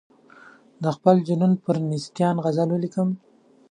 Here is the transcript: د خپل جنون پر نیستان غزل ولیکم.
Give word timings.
د 0.83 0.85
خپل 0.95 1.15
جنون 1.27 1.53
پر 1.63 1.75
نیستان 1.91 2.35
غزل 2.43 2.69
ولیکم. 2.71 3.09